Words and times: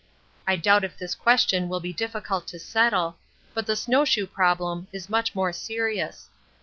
I 0.47 0.55
doubt 0.55 0.83
if 0.83 0.97
this 0.97 1.13
question 1.13 1.69
will 1.69 1.79
be 1.79 1.93
difficult 1.93 2.47
to 2.47 2.57
settle, 2.57 3.17
but 3.53 3.67
the 3.67 3.75
snow 3.75 4.03
shoe 4.03 4.25
problem 4.25 4.87
is 4.91 5.11
much 5.11 5.35
more 5.35 5.53
serious. 5.53 6.27